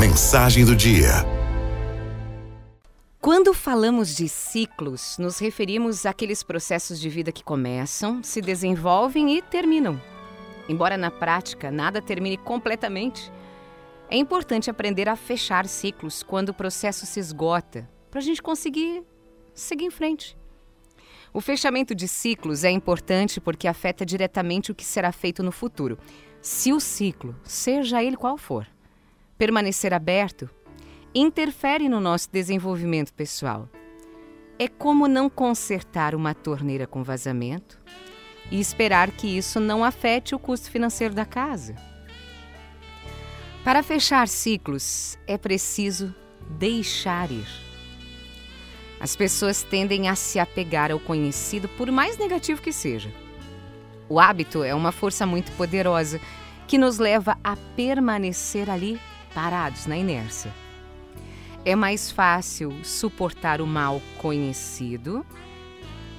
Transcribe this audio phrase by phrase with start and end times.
[0.00, 1.10] Mensagem do dia.
[3.20, 9.42] Quando falamos de ciclos, nos referimos àqueles processos de vida que começam, se desenvolvem e
[9.42, 10.00] terminam.
[10.70, 13.30] Embora na prática nada termine completamente,
[14.08, 19.04] é importante aprender a fechar ciclos quando o processo se esgota, para a gente conseguir
[19.52, 20.34] seguir em frente.
[21.30, 25.98] O fechamento de ciclos é importante porque afeta diretamente o que será feito no futuro.
[26.40, 28.66] Se o ciclo, seja ele qual for,
[29.40, 30.50] permanecer aberto,
[31.14, 33.70] interfere no nosso desenvolvimento pessoal.
[34.58, 37.78] É como não consertar uma torneira com vazamento
[38.50, 41.74] e esperar que isso não afete o custo financeiro da casa.
[43.64, 46.14] Para fechar ciclos, é preciso
[46.58, 47.48] deixar ir.
[49.00, 53.10] As pessoas tendem a se apegar ao conhecido, por mais negativo que seja.
[54.06, 56.20] O hábito é uma força muito poderosa
[56.68, 59.00] que nos leva a permanecer ali
[59.34, 60.52] parados na inércia.
[61.64, 65.24] É mais fácil suportar o mal conhecido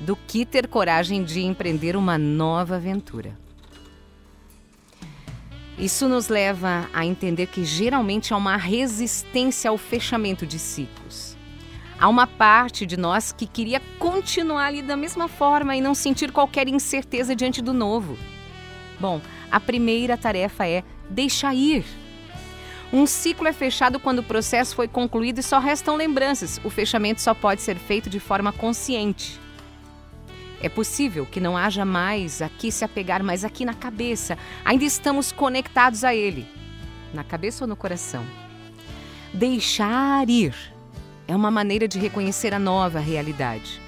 [0.00, 3.38] do que ter coragem de empreender uma nova aventura.
[5.78, 11.36] Isso nos leva a entender que geralmente há uma resistência ao fechamento de ciclos.
[11.98, 16.32] Há uma parte de nós que queria continuar ali da mesma forma e não sentir
[16.32, 18.18] qualquer incerteza diante do novo.
[18.98, 21.84] Bom, a primeira tarefa é deixar ir.
[22.92, 26.60] Um ciclo é fechado quando o processo foi concluído e só restam lembranças.
[26.62, 29.40] O fechamento só pode ser feito de forma consciente.
[30.62, 35.32] É possível que não haja mais aqui se apegar, mas aqui na cabeça ainda estamos
[35.32, 36.46] conectados a ele.
[37.12, 38.24] Na cabeça ou no coração?
[39.34, 40.54] Deixar ir
[41.28, 43.80] é uma maneira de reconhecer a nova realidade.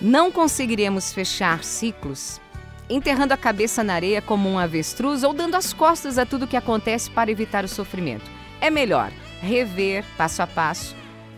[0.00, 2.40] Não conseguiremos fechar ciclos
[2.88, 6.56] enterrando a cabeça na areia como um avestruz ou dando as costas a tudo que
[6.56, 8.30] acontece para evitar o sofrimento.
[8.60, 10.94] É melhor rever, passo a passo,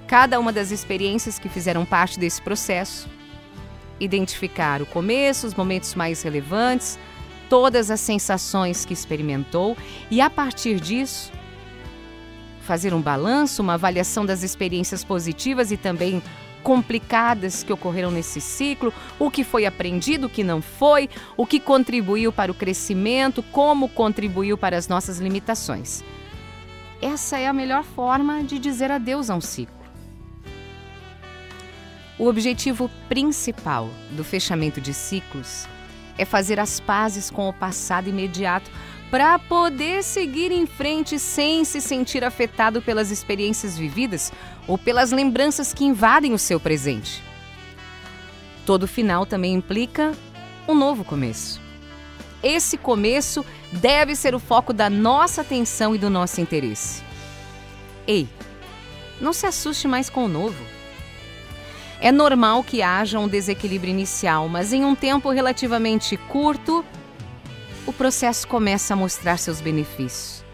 [0.07, 3.09] cada uma das experiências que fizeram parte desse processo,
[3.99, 6.99] identificar o começo, os momentos mais relevantes,
[7.49, 9.77] todas as sensações que experimentou
[10.11, 11.33] e, a partir disso,
[12.63, 16.23] fazer um balanço, uma avaliação das experiências positivas e também
[16.69, 21.59] complicadas que ocorreram nesse ciclo, o que foi aprendido, o que não foi, o que
[21.59, 26.05] contribuiu para o crescimento, como contribuiu para as nossas limitações.
[27.01, 29.75] Essa é a melhor forma de dizer adeus a um ciclo.
[32.19, 35.67] O objetivo principal do fechamento de ciclos
[36.19, 38.71] é fazer as pazes com o passado imediato
[39.11, 44.33] para poder seguir em frente sem se sentir afetado pelas experiências vividas
[44.67, 47.23] ou pelas lembranças que invadem o seu presente.
[48.67, 50.13] Todo final também implica
[50.67, 51.61] um novo começo.
[52.43, 57.03] Esse começo deve ser o foco da nossa atenção e do nosso interesse.
[58.07, 58.29] Ei,
[59.21, 60.63] não se assuste mais com o novo.
[62.01, 66.85] É normal que haja um desequilíbrio inicial, mas em um tempo relativamente curto,
[67.89, 70.45] o processo começa a mostrar seus benefícios.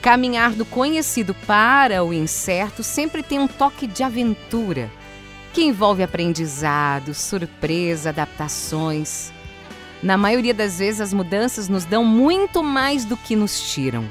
[0.00, 4.90] Caminhar do conhecido para o incerto sempre tem um toque de aventura,
[5.52, 9.32] que envolve aprendizado, surpresa, adaptações.
[10.02, 14.04] Na maioria das vezes, as mudanças nos dão muito mais do que nos tiram.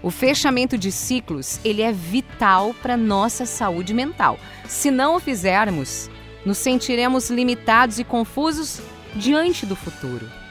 [0.00, 4.38] O fechamento de ciclos, ele é vital para nossa saúde mental.
[4.68, 6.08] Se não o fizermos,
[6.46, 8.80] nos sentiremos limitados e confusos
[9.16, 10.41] diante do futuro.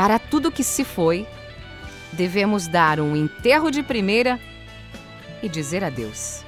[0.00, 1.26] Para tudo que se foi,
[2.10, 4.40] devemos dar um enterro de primeira
[5.42, 6.42] e dizer adeus.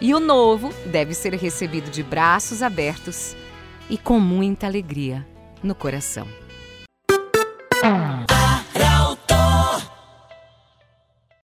[0.00, 3.36] E o novo deve ser recebido de braços abertos
[3.88, 5.24] e com muita alegria
[5.62, 6.26] no coração.